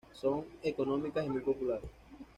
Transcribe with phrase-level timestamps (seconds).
[0.13, 1.87] Son económicas y muy populares.